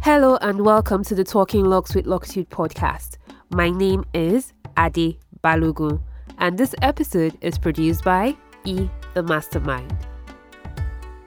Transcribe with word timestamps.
Hello 0.00 0.36
and 0.40 0.64
welcome 0.64 1.02
to 1.04 1.14
the 1.14 1.24
Talking 1.24 1.64
Locks 1.64 1.92
with 1.92 2.06
Locitude 2.06 2.48
podcast. 2.50 3.18
My 3.50 3.68
name 3.68 4.04
is 4.14 4.52
Adi 4.76 5.18
Balogun, 5.42 6.00
and 6.38 6.56
this 6.56 6.72
episode 6.82 7.36
is 7.40 7.58
produced 7.58 8.04
by 8.04 8.36
E 8.64 8.88
the 9.14 9.24
Mastermind. 9.24 9.94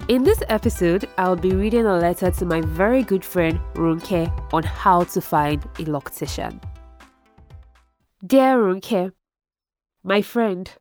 In 0.08 0.24
this 0.24 0.42
episode, 0.48 1.08
I'll 1.18 1.36
be 1.36 1.54
reading 1.54 1.86
a 1.86 1.98
letter 1.98 2.32
to 2.32 2.46
my 2.46 2.62
very 2.62 3.04
good 3.04 3.26
friend 3.26 3.60
Ronke 3.74 4.32
on 4.54 4.64
how 4.64 5.04
to 5.04 5.20
find 5.20 5.62
a 5.78 5.84
loctician. 5.84 6.60
Dear 8.26 8.58
Ronke, 8.58 9.12
my 10.02 10.22
friend, 10.22 10.72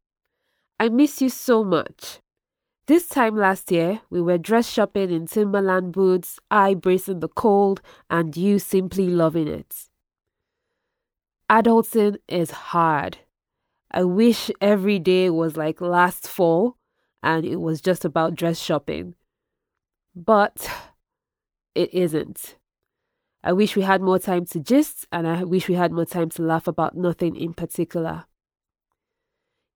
I 0.79 0.91
miss 0.91 1.21
you 1.21 1.29
so 1.29 1.65
much. 1.65 2.21
This 2.91 3.07
time 3.07 3.37
last 3.37 3.71
year, 3.71 4.01
we 4.11 4.21
were 4.21 4.37
dress 4.37 4.69
shopping 4.69 5.13
in 5.13 5.29
Timberland 5.29 5.93
boots, 5.93 6.41
I 6.51 6.75
bracing 6.75 7.21
the 7.21 7.29
cold, 7.29 7.81
and 8.11 8.37
you 8.37 8.59
simply 8.59 9.07
loving 9.07 9.47
it. 9.47 9.87
Adulting 11.49 12.17
is 12.27 12.51
hard. 12.51 13.19
I 13.93 14.03
wish 14.03 14.51
every 14.61 14.99
day 14.99 15.31
was 15.31 15.57
like 15.57 15.81
last 15.81 16.27
fall 16.27 16.79
and 17.23 17.45
it 17.47 17.61
was 17.61 17.81
just 17.81 18.05
about 18.05 18.35
dress 18.35 18.59
shopping. 18.59 19.15
But 20.17 20.69
it 21.77 21.95
isn't. 21.95 22.57
I 23.45 23.53
wish 23.53 23.77
we 23.77 23.83
had 23.83 24.03
more 24.03 24.19
time 24.19 24.47
to 24.47 24.59
gist 24.59 25.07
and 25.13 25.29
I 25.29 25.45
wish 25.45 25.69
we 25.69 25.77
had 25.77 25.93
more 25.93 26.07
time 26.07 26.31
to 26.31 26.43
laugh 26.43 26.67
about 26.67 26.97
nothing 26.97 27.37
in 27.37 27.55
particular. 27.55 28.25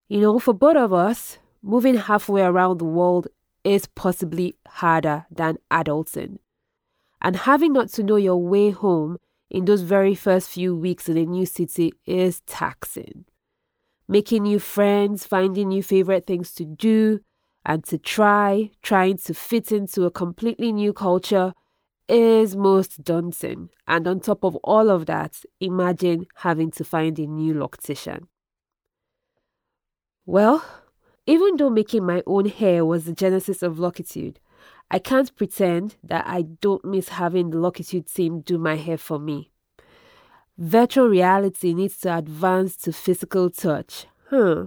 You 0.09 0.21
know, 0.21 0.41
for 0.41 0.53
both 0.53 0.77
of 0.77 0.93
us, 0.93 1.39
moving 1.65 1.97
halfway 1.97 2.43
around 2.43 2.79
the 2.79 2.85
world 2.85 3.27
is 3.65 3.87
possibly 3.87 4.55
harder 4.69 5.25
than 5.31 5.57
adulting. 5.71 6.39
And 7.23 7.37
having 7.37 7.73
not 7.73 7.89
to 7.93 8.03
know 8.03 8.17
your 8.17 8.37
way 8.37 8.71
home 8.71 9.17
in 9.51 9.65
those 9.65 9.81
very 9.81 10.15
first 10.15 10.51
few 10.51 10.77
weeks 10.77 11.09
in 11.09 11.17
a 11.17 11.25
new 11.25 11.47
city 11.47 11.95
is 12.05 12.41
taxing. 12.41 13.25
Making 14.07 14.43
new 14.43 14.59
friends, 14.59 15.25
finding 15.25 15.69
new 15.69 15.83
favorite 15.83 16.27
things 16.27 16.53
to 16.57 16.67
do 16.67 17.21
and 17.65 17.83
to 17.85 17.97
try, 17.97 18.71
trying 18.83 19.17
to 19.19 19.33
fit 19.33 19.73
into 19.73 20.05
a 20.05 20.11
completely 20.11 20.71
new 20.71 20.93
culture 20.93 21.55
is 22.11 22.55
most 22.55 23.03
daunting. 23.03 23.71
And 23.89 24.07
on 24.07 24.21
top 24.21 24.45
of 24.45 24.57
all 24.57 24.91
of 24.91 25.07
that, 25.07 25.41
imagine 25.61 26.27
having 26.37 26.71
to 26.73 26.85
find 26.85 27.19
a 27.19 27.27
new 27.27 27.55
loctician. 27.55 28.27
Well, 30.27 30.63
even 31.27 31.57
though 31.57 31.71
making 31.71 32.05
my 32.05 32.23
own 32.27 32.47
hair 32.47 32.85
was 32.85 33.05
the 33.05 33.13
genesis 33.13 33.63
of 33.63 33.79
Locitude, 33.79 34.41
I 34.91 34.99
can't 34.99 35.35
pretend 35.35 35.97
that 36.05 36.27
I 36.27 36.43
don't 36.43 36.85
miss 36.85 37.09
having 37.09 37.51
the 37.51 37.59
Locitude 37.59 38.07
team 38.07 38.41
do 38.41 38.59
my 38.59 38.77
hair 38.77 38.99
for 38.99 39.19
me. 39.19 39.51
Virtual 40.59 41.09
reality 41.09 41.73
needs 41.73 41.99
to 41.99 42.17
advance 42.17 42.77
to 42.77 42.93
physical 42.93 43.51
touch. 43.51 44.07
Huh. 44.29 44.67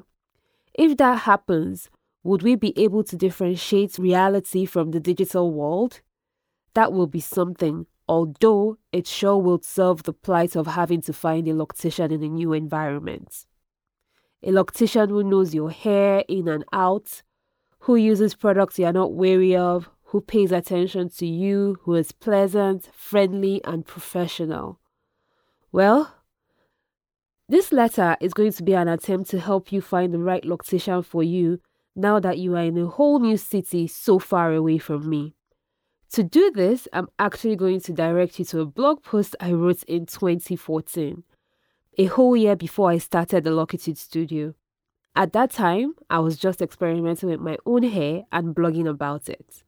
If 0.73 0.97
that 0.97 1.19
happens, 1.19 1.89
would 2.23 2.41
we 2.41 2.55
be 2.55 2.77
able 2.77 3.03
to 3.05 3.15
differentiate 3.15 3.97
reality 3.97 4.65
from 4.65 4.91
the 4.91 4.99
digital 4.99 5.53
world? 5.53 6.01
That 6.73 6.91
will 6.91 7.07
be 7.07 7.19
something, 7.19 7.85
although 8.07 8.77
it 8.91 9.07
sure 9.07 9.37
will 9.37 9.61
solve 9.61 10.03
the 10.03 10.13
plight 10.13 10.55
of 10.55 10.67
having 10.67 11.01
to 11.03 11.13
find 11.13 11.47
a 11.47 11.53
loctician 11.53 12.11
in 12.11 12.23
a 12.23 12.27
new 12.27 12.53
environment 12.53 13.45
a 14.43 14.51
loctician 14.51 15.09
who 15.09 15.23
knows 15.23 15.53
your 15.53 15.71
hair 15.71 16.23
in 16.27 16.47
and 16.47 16.63
out, 16.71 17.23
who 17.79 17.95
uses 17.95 18.35
products 18.35 18.77
you 18.77 18.85
are 18.85 18.93
not 18.93 19.13
wary 19.13 19.55
of, 19.55 19.89
who 20.03 20.21
pays 20.21 20.51
attention 20.51 21.09
to 21.09 21.25
you, 21.25 21.77
who 21.83 21.95
is 21.95 22.11
pleasant, 22.11 22.89
friendly, 22.93 23.61
and 23.63 23.85
professional. 23.85 24.79
Well, 25.71 26.13
this 27.49 27.71
letter 27.71 28.17
is 28.19 28.33
going 28.33 28.51
to 28.53 28.63
be 28.63 28.73
an 28.73 28.87
attempt 28.87 29.29
to 29.31 29.39
help 29.39 29.71
you 29.71 29.81
find 29.81 30.13
the 30.13 30.19
right 30.19 30.43
loctician 30.43 31.03
for 31.03 31.23
you 31.23 31.59
now 31.95 32.19
that 32.19 32.37
you 32.37 32.55
are 32.55 32.63
in 32.63 32.77
a 32.77 32.87
whole 32.87 33.19
new 33.19 33.37
city 33.37 33.87
so 33.87 34.19
far 34.19 34.53
away 34.53 34.77
from 34.77 35.09
me. 35.09 35.33
To 36.13 36.23
do 36.23 36.51
this, 36.51 36.87
I'm 36.93 37.09
actually 37.19 37.55
going 37.55 37.81
to 37.81 37.91
direct 37.91 38.39
you 38.39 38.45
to 38.45 38.61
a 38.61 38.65
blog 38.65 39.03
post 39.03 39.35
I 39.39 39.51
wrote 39.51 39.83
in 39.83 40.05
2014 40.05 41.23
a 41.99 42.05
whole 42.05 42.37
year 42.37 42.55
before 42.55 42.91
I 42.91 42.99
started 42.99 43.43
the 43.43 43.51
Locitude 43.51 43.97
studio. 43.97 44.53
At 45.15 45.33
that 45.33 45.49
time, 45.49 45.95
I 46.11 46.19
was 46.19 46.37
just 46.37 46.61
experimenting 46.61 47.29
with 47.29 47.39
my 47.39 47.57
own 47.65 47.81
hair 47.81 48.23
and 48.31 48.55
blogging 48.55 48.87
about 48.87 49.29
it. 49.29 49.63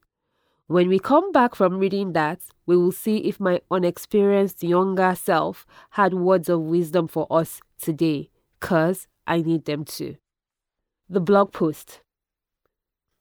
When 0.68 0.90
we 0.90 1.00
come 1.00 1.32
back 1.32 1.56
from 1.56 1.80
reading 1.80 2.14
that, 2.14 2.42
we 2.68 2.78
will 2.78 2.92
see 2.92 3.18
if 3.18 3.40
my 3.40 3.62
unexperienced 3.72 4.62
younger 4.62 5.16
self 5.16 5.66
had 5.92 6.14
words 6.14 6.50
of 6.50 6.62
wisdom 6.62 7.08
for 7.08 7.26
us 7.32 7.62
today, 7.82 8.30
cause 8.60 9.08
I 9.26 9.42
need 9.42 9.66
them 9.66 9.84
too. 9.84 10.18
The 11.10 11.20
blog 11.20 11.52
post. 11.52 12.02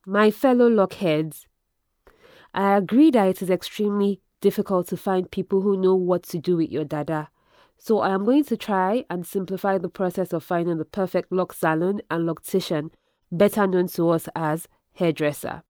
My 0.04 0.30
fellow 0.30 0.69
lockheads, 0.69 1.46
I 2.52 2.76
agree 2.76 3.10
that 3.12 3.28
it 3.28 3.40
is 3.40 3.48
extremely 3.48 4.20
difficult 4.42 4.88
to 4.88 4.98
find 4.98 5.30
people 5.30 5.62
who 5.62 5.78
know 5.78 5.94
what 5.94 6.25
to 6.25 6.38
do 6.38 6.58
with 6.58 6.70
your 6.70 6.84
dada 6.84 7.30
so 7.78 8.00
I 8.00 8.10
am 8.10 8.24
going 8.24 8.44
to 8.44 8.56
try 8.56 9.04
and 9.08 9.24
simplify 9.24 9.78
the 9.78 9.88
process 9.88 10.32
of 10.32 10.42
finding 10.42 10.78
the 10.78 10.84
perfect 10.84 11.30
lock 11.32 11.52
salon 11.52 12.00
and 12.10 12.28
loctician, 12.28 12.90
better 13.30 13.66
known 13.66 13.86
to 13.88 14.10
us 14.10 14.28
as 14.34 14.66
hairdresser. 14.94 15.62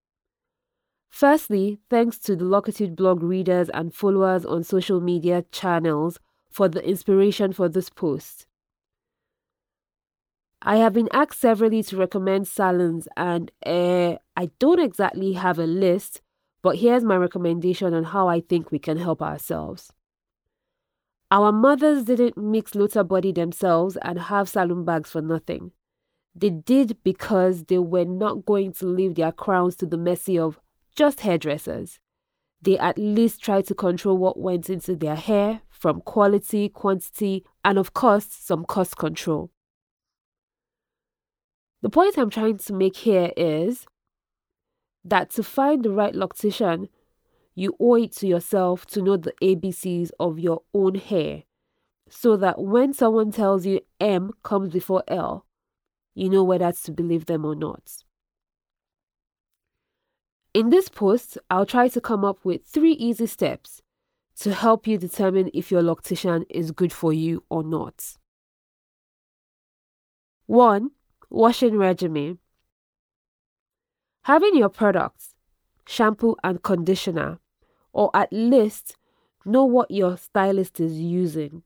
Firstly, 1.10 1.80
thanks 1.88 2.18
to 2.20 2.36
the 2.36 2.44
Locitude 2.44 2.96
blog 2.96 3.22
readers 3.22 3.68
and 3.70 3.94
followers 3.94 4.44
on 4.44 4.62
social 4.62 5.00
media 5.00 5.44
channels 5.52 6.18
for 6.50 6.68
the 6.68 6.86
inspiration 6.86 7.52
for 7.52 7.68
this 7.68 7.90
post. 7.90 8.46
I 10.62 10.76
have 10.76 10.92
been 10.92 11.08
asked 11.12 11.40
severally 11.40 11.82
to 11.84 11.96
recommend 11.96 12.48
salons, 12.48 13.06
and 13.16 13.50
uh, 13.64 14.16
I 14.36 14.50
don't 14.58 14.80
exactly 14.80 15.34
have 15.34 15.58
a 15.58 15.66
list, 15.66 16.20
but 16.62 16.76
here's 16.76 17.04
my 17.04 17.16
recommendation 17.16 17.94
on 17.94 18.04
how 18.04 18.28
I 18.28 18.40
think 18.40 18.70
we 18.70 18.78
can 18.78 18.96
help 18.96 19.22
ourselves. 19.22 19.92
Our 21.30 21.52
mothers 21.52 22.04
didn't 22.04 22.38
mix 22.38 22.72
Lottabody 22.72 23.34
themselves 23.34 23.98
and 24.00 24.18
have 24.18 24.48
saloon 24.48 24.84
bags 24.84 25.10
for 25.10 25.20
nothing. 25.20 25.72
They 26.34 26.50
did 26.50 26.96
because 27.04 27.64
they 27.64 27.78
were 27.78 28.04
not 28.04 28.46
going 28.46 28.72
to 28.74 28.86
leave 28.86 29.16
their 29.16 29.32
crowns 29.32 29.76
to 29.76 29.86
the 29.86 29.98
mercy 29.98 30.38
of 30.38 30.58
just 30.94 31.20
hairdressers. 31.20 31.98
They 32.62 32.78
at 32.78 32.98
least 32.98 33.42
tried 33.42 33.66
to 33.66 33.74
control 33.74 34.16
what 34.16 34.38
went 34.38 34.70
into 34.70 34.96
their 34.96 35.16
hair 35.16 35.60
from 35.68 36.00
quality, 36.00 36.68
quantity, 36.68 37.44
and 37.64 37.78
of 37.78 37.92
course, 37.92 38.26
some 38.26 38.64
cost 38.64 38.96
control. 38.96 39.50
The 41.82 41.90
point 41.90 42.18
I'm 42.18 42.30
trying 42.30 42.58
to 42.58 42.72
make 42.72 42.96
here 42.96 43.32
is 43.36 43.86
that 45.04 45.30
to 45.30 45.42
find 45.42 45.84
the 45.84 45.90
right 45.90 46.14
loctician, 46.14 46.88
you 47.58 47.74
owe 47.80 47.96
it 47.96 48.12
to 48.12 48.26
yourself 48.28 48.86
to 48.86 49.02
know 49.02 49.16
the 49.16 49.32
ABCs 49.42 50.12
of 50.20 50.38
your 50.38 50.62
own 50.72 50.94
hair 50.94 51.42
so 52.08 52.36
that 52.36 52.62
when 52.62 52.92
someone 52.92 53.32
tells 53.32 53.66
you 53.66 53.80
M 54.00 54.30
comes 54.44 54.70
before 54.70 55.02
L, 55.08 55.44
you 56.14 56.30
know 56.30 56.44
whether 56.44 56.70
to 56.70 56.92
believe 56.92 57.26
them 57.26 57.44
or 57.44 57.56
not. 57.56 58.04
In 60.54 60.70
this 60.70 60.88
post, 60.88 61.36
I'll 61.50 61.66
try 61.66 61.88
to 61.88 62.00
come 62.00 62.24
up 62.24 62.44
with 62.44 62.64
three 62.64 62.92
easy 62.92 63.26
steps 63.26 63.82
to 64.38 64.54
help 64.54 64.86
you 64.86 64.96
determine 64.96 65.50
if 65.52 65.72
your 65.72 65.82
loctician 65.82 66.44
is 66.48 66.70
good 66.70 66.92
for 66.92 67.12
you 67.12 67.42
or 67.50 67.64
not. 67.64 68.18
1. 70.46 70.92
Washing 71.28 71.76
regimen. 71.76 72.38
Having 74.22 74.56
your 74.56 74.68
products, 74.68 75.34
shampoo 75.88 76.36
and 76.44 76.62
conditioner, 76.62 77.40
or 77.92 78.10
at 78.14 78.32
least 78.32 78.96
know 79.44 79.64
what 79.64 79.90
your 79.90 80.16
stylist 80.16 80.80
is 80.80 80.98
using. 80.98 81.62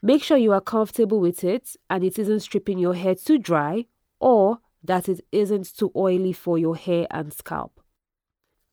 Make 0.00 0.22
sure 0.22 0.36
you 0.36 0.52
are 0.52 0.60
comfortable 0.60 1.20
with 1.20 1.44
it 1.44 1.76
and 1.88 2.02
it 2.02 2.18
isn't 2.18 2.40
stripping 2.40 2.78
your 2.78 2.94
hair 2.94 3.14
too 3.14 3.38
dry 3.38 3.86
or 4.18 4.58
that 4.82 5.08
it 5.08 5.24
isn't 5.30 5.76
too 5.76 5.92
oily 5.94 6.32
for 6.32 6.58
your 6.58 6.76
hair 6.76 7.06
and 7.10 7.32
scalp. 7.32 7.80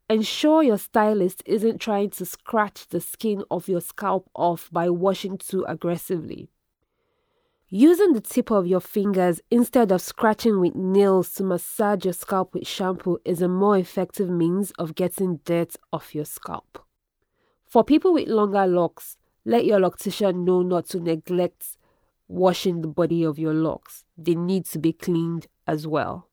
Ensure 0.10 0.64
your 0.64 0.80
stylist 0.80 1.44
isn't 1.46 1.80
trying 1.80 2.10
to 2.10 2.26
scratch 2.26 2.88
the 2.88 3.00
skin 3.00 3.44
of 3.52 3.68
your 3.68 3.82
scalp 3.82 4.28
off 4.34 4.68
by 4.72 4.90
washing 4.90 5.38
too 5.38 5.64
aggressively. 5.68 6.50
Using 7.72 8.14
the 8.14 8.22
tip 8.22 8.50
of 8.50 8.66
your 8.66 8.80
fingers 8.80 9.42
instead 9.52 9.92
of 9.92 10.02
scratching 10.02 10.60
with 10.60 10.74
nails 10.74 11.32
to 11.36 11.44
massage 11.44 12.04
your 12.04 12.16
scalp 12.16 12.56
with 12.56 12.68
shampoo 12.68 13.20
is 13.24 13.44
a 13.44 13.48
more 13.48 13.78
effective 13.78 14.28
means 14.28 14.72
of 14.80 14.96
getting 14.96 15.38
dirt 15.46 15.76
off 15.94 16.16
your 16.16 16.26
scalp. 16.26 16.84
For 17.68 17.84
people 17.84 18.12
with 18.12 18.28
longer 18.28 18.66
locks, 18.66 19.18
let 19.46 19.66
your 19.66 19.80
loctician 19.80 20.46
know 20.46 20.64
not 20.64 20.88
to 20.90 21.00
neglect 21.00 21.78
washing 22.28 22.82
the 22.82 22.88
body 22.88 23.24
of 23.24 23.38
your 23.38 23.54
locks. 23.54 24.04
They 24.18 24.34
need 24.34 24.66
to 24.68 24.80
be 24.80 24.92
cleaned 24.92 25.46
as 25.68 25.86
well. 25.86 26.28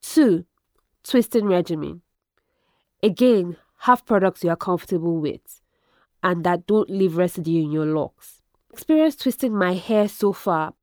2. 0.00 0.46
Twisting 1.04 1.44
regimen. 1.44 2.00
Again, 3.02 3.58
have 3.80 4.06
products 4.06 4.42
you 4.42 4.48
are 4.48 4.56
comfortable 4.56 5.20
with 5.20 5.60
and 6.22 6.44
that 6.44 6.66
don't 6.66 6.88
leave 6.88 7.18
residue 7.18 7.62
in 7.62 7.70
your 7.70 7.84
locks. 7.84 8.40
Experience 8.72 9.16
twisting 9.16 9.56
my 9.56 9.74
hair 9.74 10.08
so 10.08 10.32
far, 10.32 10.74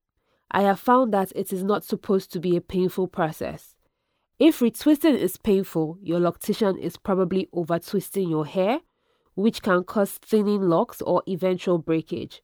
I 0.52 0.62
have 0.64 0.80
found 0.80 1.14
that 1.14 1.32
it 1.36 1.54
is 1.54 1.64
not 1.64 1.84
supposed 1.84 2.32
to 2.34 2.40
be 2.40 2.56
a 2.56 2.62
painful 2.62 3.08
process. 3.08 3.76
If 4.40 4.60
retwisting 4.60 5.18
is 5.18 5.38
painful, 5.38 5.98
your 6.02 6.20
loctician 6.20 6.78
is 6.78 6.98
probably 6.98 7.48
over 7.54 7.80
twisting 7.80 8.30
your 8.30 8.46
hair, 8.46 8.80
which 9.36 9.62
can 9.62 9.84
cause 9.84 10.12
thinning 10.12 10.62
locks 10.64 11.02
or 11.02 11.24
eventual 11.28 11.78
breakage. 11.78 12.42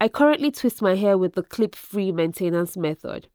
I 0.00 0.08
currently 0.08 0.50
twist 0.50 0.82
my 0.82 0.96
hair 0.96 1.16
with 1.16 1.34
the 1.34 1.42
clip 1.42 1.74
free 1.74 2.10
maintenance 2.10 2.76
method. 2.76 3.28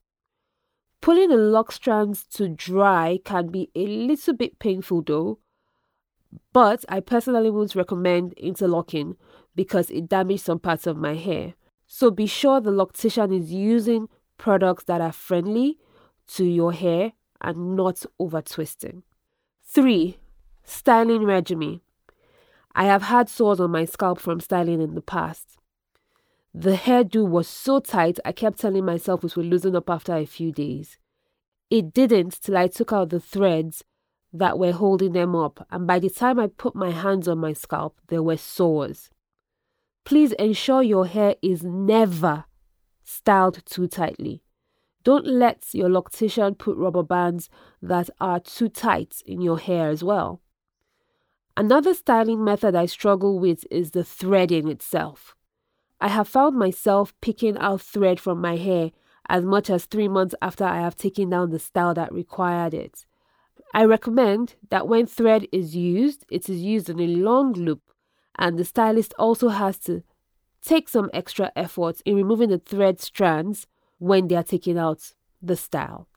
Pulling 1.01 1.29
the 1.29 1.37
lock 1.37 1.71
strands 1.71 2.25
to 2.25 2.49
dry 2.49 3.19
can 3.23 3.47
be 3.47 3.69
a 3.75 3.85
little 3.85 4.33
bit 4.33 4.59
painful 4.59 5.03
though, 5.03 5.39
but 6.51 6.83
I 6.89 6.99
personally 6.99 7.49
would 7.49 7.75
recommend 7.75 8.33
interlocking 8.33 9.15
because 9.59 9.89
it 9.89 10.07
damaged 10.07 10.45
some 10.45 10.57
parts 10.57 10.87
of 10.87 10.95
my 10.95 11.15
hair. 11.15 11.53
So 11.85 12.11
be 12.11 12.27
sure 12.27 12.61
the 12.61 12.71
loctician 12.71 13.37
is 13.37 13.51
using 13.51 14.07
products 14.37 14.85
that 14.85 15.01
are 15.01 15.11
friendly 15.11 15.77
to 16.35 16.45
your 16.45 16.71
hair 16.71 17.11
and 17.41 17.75
not 17.75 18.05
over 18.19 18.41
twisting. 18.41 19.03
3. 19.65 20.17
Styling 20.63 21.25
regimen. 21.25 21.81
I 22.73 22.85
have 22.85 23.01
had 23.01 23.27
sores 23.27 23.59
on 23.59 23.71
my 23.71 23.83
scalp 23.83 24.21
from 24.21 24.39
styling 24.39 24.81
in 24.81 24.95
the 24.95 25.01
past. 25.01 25.57
The 26.53 26.77
hairdo 26.77 27.27
was 27.27 27.49
so 27.49 27.81
tight, 27.81 28.17
I 28.23 28.31
kept 28.31 28.59
telling 28.59 28.85
myself 28.85 29.25
it 29.25 29.35
would 29.35 29.47
loosen 29.47 29.75
up 29.75 29.89
after 29.89 30.15
a 30.15 30.25
few 30.25 30.53
days. 30.53 30.97
It 31.69 31.91
didn't 31.93 32.41
till 32.41 32.55
I 32.55 32.67
took 32.67 32.93
out 32.93 33.09
the 33.09 33.19
threads 33.19 33.83
that 34.31 34.57
were 34.57 34.71
holding 34.71 35.11
them 35.11 35.35
up, 35.35 35.67
and 35.69 35.85
by 35.85 35.99
the 35.99 36.09
time 36.09 36.39
I 36.39 36.47
put 36.47 36.75
my 36.75 36.91
hands 36.91 37.27
on 37.27 37.39
my 37.39 37.51
scalp, 37.51 37.97
there 38.07 38.23
were 38.23 38.37
sores. 38.37 39.09
Please 40.09 40.31
ensure 40.39 40.81
your 40.81 41.05
hair 41.05 41.35
is 41.43 41.63
never 41.63 42.45
styled 43.03 43.63
too 43.63 43.87
tightly. 43.87 44.41
Don't 45.03 45.27
let 45.27 45.67
your 45.71 45.87
loctician 45.87 46.57
put 46.57 46.75
rubber 46.77 47.03
bands 47.03 47.47
that 47.79 48.09
are 48.19 48.39
too 48.39 48.69
tight 48.69 49.21
in 49.27 49.39
your 49.39 49.59
hair 49.59 49.87
as 49.91 50.03
well. 50.03 50.41
Another 51.55 51.93
styling 51.93 52.43
method 52.43 52.73
I 52.73 52.87
struggle 52.87 53.37
with 53.37 53.67
is 53.69 53.91
the 53.91 54.03
threading 54.03 54.67
itself. 54.67 55.35
I 56.01 56.07
have 56.07 56.27
found 56.27 56.57
myself 56.57 57.13
picking 57.21 57.55
out 57.59 57.79
thread 57.79 58.19
from 58.19 58.41
my 58.41 58.55
hair 58.55 58.89
as 59.29 59.45
much 59.45 59.69
as 59.69 59.85
three 59.85 60.07
months 60.07 60.33
after 60.41 60.63
I 60.63 60.79
have 60.79 60.97
taken 60.97 61.29
down 61.29 61.51
the 61.51 61.59
style 61.59 61.93
that 61.93 62.11
required 62.11 62.73
it. 62.73 63.05
I 63.75 63.85
recommend 63.85 64.55
that 64.71 64.87
when 64.87 65.05
thread 65.05 65.45
is 65.51 65.75
used, 65.75 66.25
it 66.31 66.49
is 66.49 66.61
used 66.61 66.89
in 66.89 66.99
a 66.99 67.05
long 67.05 67.53
loop, 67.53 67.83
and 68.39 68.57
the 68.57 68.65
stylist 68.65 69.13
also 69.19 69.49
has 69.49 69.77
to 69.77 70.01
take 70.61 70.89
some 70.89 71.09
extra 71.13 71.51
effort 71.55 72.01
in 72.05 72.15
removing 72.15 72.49
the 72.49 72.57
thread 72.57 72.99
strands 72.99 73.67
when 73.99 74.27
they 74.27 74.35
are 74.35 74.43
taking 74.43 74.77
out 74.77 75.13
the 75.41 75.57
style. 75.57 76.07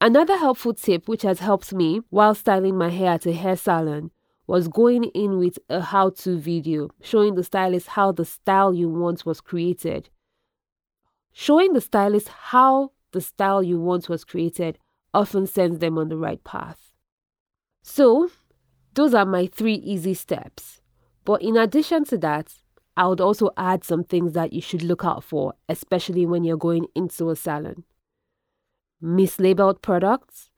Another 0.00 0.36
helpful 0.36 0.74
tip 0.74 1.06
which 1.06 1.22
has 1.22 1.38
helped 1.38 1.72
me 1.72 2.00
while 2.10 2.34
styling 2.34 2.76
my 2.76 2.88
hair 2.88 3.12
at 3.12 3.26
a 3.26 3.32
hair 3.32 3.54
salon 3.54 4.10
was 4.46 4.66
going 4.66 5.04
in 5.04 5.38
with 5.38 5.58
a 5.68 5.80
how 5.80 6.10
to 6.10 6.36
video 6.36 6.90
showing 7.00 7.36
the 7.36 7.44
stylist 7.44 7.88
how 7.88 8.10
the 8.10 8.24
style 8.24 8.74
you 8.74 8.88
want 8.88 9.24
was 9.24 9.40
created. 9.40 10.08
Showing 11.32 11.74
the 11.74 11.80
stylist 11.80 12.28
how 12.28 12.92
the 13.12 13.20
style 13.20 13.62
you 13.62 13.78
want 13.78 14.08
was 14.08 14.24
created 14.24 14.78
often 15.14 15.46
sends 15.46 15.78
them 15.78 15.98
on 15.98 16.08
the 16.08 16.16
right 16.16 16.42
path. 16.42 16.90
So, 17.82 18.30
those 18.94 19.14
are 19.14 19.26
my 19.26 19.46
three 19.46 19.74
easy 19.74 20.14
steps. 20.14 20.80
But 21.24 21.42
in 21.42 21.56
addition 21.56 22.04
to 22.06 22.18
that, 22.18 22.52
I 22.96 23.06
would 23.06 23.20
also 23.20 23.50
add 23.56 23.84
some 23.84 24.04
things 24.04 24.32
that 24.34 24.52
you 24.52 24.60
should 24.60 24.82
look 24.82 25.04
out 25.04 25.24
for, 25.24 25.54
especially 25.68 26.26
when 26.26 26.44
you're 26.44 26.56
going 26.56 26.86
into 26.94 27.30
a 27.30 27.36
salon. 27.36 27.84
Mislabeled 29.02 29.80
products, 29.80 30.50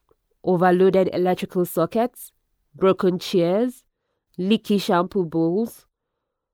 overloaded 0.43 1.09
electrical 1.13 1.65
sockets, 1.65 2.31
broken 2.75 3.19
chairs, 3.19 3.83
leaky 4.37 4.77
shampoo 4.77 5.25
bowls, 5.25 5.85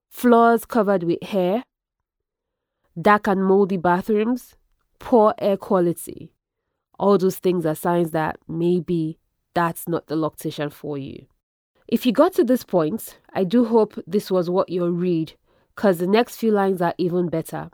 floors 0.10 0.66
covered 0.66 1.04
with 1.04 1.24
hair, 1.24 1.64
dark 3.00 3.28
and 3.28 3.44
moldy 3.44 3.78
bathrooms, 3.78 4.56
poor 5.00 5.34
air 5.40 5.58
quality. 5.58 6.34
All 7.00 7.18
those 7.18 7.38
things 7.38 7.66
are 7.66 7.76
signs 7.76 8.12
that 8.12 8.38
maybe 8.48 9.18
that's 9.56 9.88
not 9.88 10.08
the 10.08 10.16
loctician 10.16 10.72
for 10.72 10.98
you. 10.98 11.26
If 11.92 12.06
you 12.06 12.14
got 12.14 12.34
to 12.36 12.46
this 12.46 12.64
point, 12.64 13.20
I 13.34 13.44
do 13.44 13.66
hope 13.66 14.02
this 14.08 14.32
was 14.32 14.50
what 14.50 14.70
you'll 14.70 14.92
read 14.94 15.34
because 15.76 15.98
the 15.98 16.08
next 16.08 16.38
few 16.38 16.50
lines 16.50 16.82
are 16.82 16.94
even 16.98 17.28
better. 17.28 17.70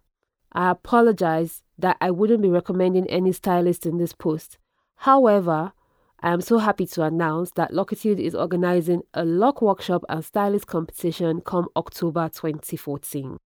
I 0.53 0.71
apologize 0.71 1.61
that 1.77 1.97
I 2.01 2.09
wouldn't 2.09 2.41
be 2.41 2.49
recommending 2.49 3.05
any 3.07 3.31
stylist 3.31 3.85
in 3.85 3.99
this 3.99 4.13
post. 4.13 4.57
However, 4.95 5.71
I 6.19 6.33
am 6.33 6.41
so 6.41 6.57
happy 6.57 6.87
to 6.87 7.03
announce 7.03 7.51
that 7.51 7.75
Locitude 7.75 8.19
is 8.19 8.33
organizing 8.33 9.03
a 9.13 9.23
lock 9.23 9.61
workshop 9.61 10.03
and 10.09 10.25
stylist 10.25 10.65
competition 10.65 11.41
come 11.41 11.67
October 11.75 12.27
2014. 12.27 13.37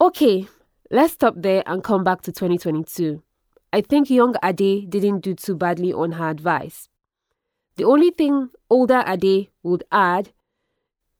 Okay, 0.00 0.46
let's 0.90 1.12
stop 1.12 1.34
there 1.36 1.62
and 1.66 1.84
come 1.84 2.02
back 2.02 2.22
to 2.22 2.32
2022. 2.32 3.22
I 3.74 3.82
think 3.82 4.08
young 4.08 4.36
Ade 4.42 4.88
didn't 4.88 5.20
do 5.20 5.34
too 5.34 5.54
badly 5.54 5.92
on 5.92 6.12
her 6.12 6.30
advice. 6.30 6.88
The 7.76 7.84
only 7.84 8.10
thing 8.10 8.50
older 8.70 9.04
Ade 9.06 9.50
would 9.62 9.84
add 9.92 10.30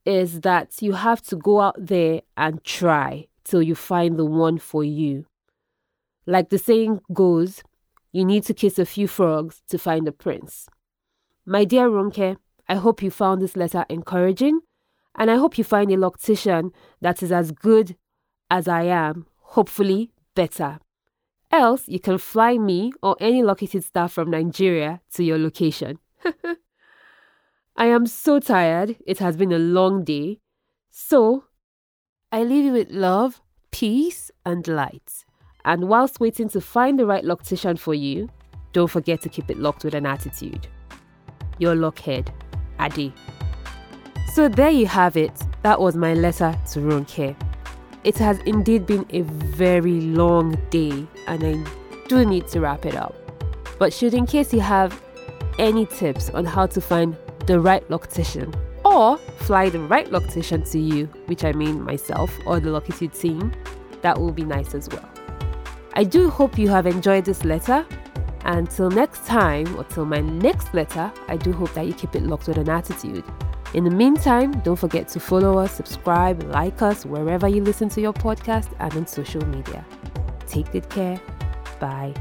is 0.04 0.40
that 0.40 0.80
you 0.80 0.92
have 0.92 1.20
to 1.22 1.36
go 1.36 1.60
out 1.60 1.74
there 1.78 2.22
and 2.36 2.64
try 2.64 3.26
till 3.44 3.62
you 3.62 3.74
find 3.74 4.18
the 4.18 4.24
one 4.24 4.58
for 4.58 4.82
you. 4.82 5.26
Like 6.26 6.48
the 6.48 6.58
saying 6.58 7.00
goes, 7.12 7.62
you 8.12 8.24
need 8.24 8.44
to 8.44 8.54
kiss 8.54 8.78
a 8.78 8.86
few 8.86 9.06
frogs 9.06 9.62
to 9.68 9.78
find 9.78 10.08
a 10.08 10.12
prince. 10.12 10.68
My 11.44 11.64
dear 11.64 11.88
Ronke, 11.88 12.38
I 12.68 12.74
hope 12.76 13.02
you 13.02 13.10
found 13.10 13.42
this 13.42 13.56
letter 13.56 13.84
encouraging, 13.88 14.60
and 15.14 15.30
I 15.30 15.36
hope 15.36 15.58
you 15.58 15.64
find 15.64 15.90
a 15.92 15.96
loctician 15.96 16.72
that 17.00 17.22
is 17.22 17.30
as 17.30 17.52
good 17.52 17.96
as 18.50 18.66
I 18.66 18.84
am, 18.84 19.26
hopefully 19.38 20.10
better. 20.34 20.78
Else, 21.52 21.86
you 21.86 22.00
can 22.00 22.18
fly 22.18 22.58
me 22.58 22.92
or 23.02 23.16
any 23.20 23.42
Locitude 23.42 23.84
staff 23.84 24.12
from 24.12 24.30
Nigeria 24.30 25.00
to 25.14 25.22
your 25.22 25.38
location. 25.38 25.98
I 27.76 27.86
am 27.86 28.06
so 28.06 28.38
tired. 28.38 28.96
It 29.06 29.18
has 29.18 29.36
been 29.36 29.52
a 29.52 29.58
long 29.58 30.04
day. 30.04 30.40
So, 30.90 31.44
I 32.32 32.42
leave 32.42 32.64
you 32.64 32.72
with 32.72 32.90
love, 32.90 33.42
peace, 33.70 34.30
and 34.44 34.66
light. 34.66 35.24
And 35.64 35.88
whilst 35.88 36.20
waiting 36.20 36.48
to 36.50 36.60
find 36.60 36.98
the 36.98 37.06
right 37.06 37.24
loctician 37.24 37.78
for 37.78 37.94
you, 37.94 38.28
don't 38.72 38.90
forget 38.90 39.20
to 39.22 39.28
keep 39.28 39.50
it 39.50 39.58
locked 39.58 39.84
with 39.84 39.94
an 39.94 40.06
attitude. 40.06 40.68
Your 41.58 41.74
lockhead, 41.74 42.28
Adi. 42.78 43.12
So 44.34 44.48
there 44.48 44.70
you 44.70 44.86
have 44.86 45.16
it. 45.16 45.32
That 45.62 45.80
was 45.80 45.96
my 45.96 46.14
letter 46.14 46.54
to 46.72 46.80
Ronke. 46.80 47.34
It 48.04 48.16
has 48.18 48.38
indeed 48.40 48.86
been 48.86 49.06
a 49.10 49.22
very 49.22 50.00
long 50.00 50.56
day 50.70 51.06
and 51.26 51.42
I 51.42 52.06
do 52.08 52.24
need 52.24 52.46
to 52.48 52.60
wrap 52.60 52.86
it 52.86 52.94
up. 52.94 53.14
But 53.78 53.92
should 53.92 54.14
in 54.14 54.26
case 54.26 54.52
you 54.52 54.60
have 54.60 55.02
any 55.58 55.86
tips 55.86 56.30
on 56.30 56.44
how 56.44 56.66
to 56.66 56.80
find 56.80 57.16
the 57.46 57.60
right 57.60 57.86
loctician 57.88 58.54
or 58.84 59.18
fly 59.18 59.68
the 59.68 59.80
right 59.80 60.08
loctician 60.10 60.68
to 60.70 60.78
you, 60.78 61.06
which 61.26 61.44
I 61.44 61.52
mean 61.52 61.82
myself 61.82 62.30
or 62.46 62.60
the 62.60 62.70
Locitude 62.70 63.12
team, 63.12 63.52
that 64.02 64.18
will 64.18 64.32
be 64.32 64.44
nice 64.44 64.74
as 64.74 64.88
well. 64.88 65.08
I 65.94 66.04
do 66.04 66.30
hope 66.30 66.58
you 66.58 66.68
have 66.68 66.86
enjoyed 66.86 67.24
this 67.24 67.44
letter. 67.44 67.86
Until 68.44 68.90
next 68.90 69.26
time, 69.26 69.76
or 69.76 69.84
till 69.84 70.04
my 70.04 70.20
next 70.20 70.72
letter, 70.72 71.12
I 71.26 71.36
do 71.36 71.52
hope 71.52 71.72
that 71.74 71.86
you 71.86 71.94
keep 71.94 72.14
it 72.14 72.22
locked 72.22 72.46
with 72.46 72.58
an 72.58 72.68
attitude. 72.68 73.24
In 73.74 73.82
the 73.82 73.90
meantime, 73.90 74.52
don't 74.60 74.76
forget 74.76 75.08
to 75.08 75.20
follow 75.20 75.58
us, 75.58 75.72
subscribe, 75.72 76.42
like 76.44 76.80
us 76.80 77.04
wherever 77.04 77.48
you 77.48 77.62
listen 77.62 77.88
to 77.90 78.00
your 78.00 78.12
podcast 78.12 78.68
and 78.78 78.94
on 78.94 79.06
social 79.06 79.44
media. 79.46 79.84
Take 80.46 80.70
good 80.70 80.88
care. 80.88 81.20
Bye. 81.80 82.14